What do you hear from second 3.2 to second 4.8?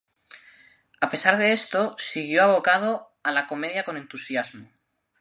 a la comedia con entusiasmo.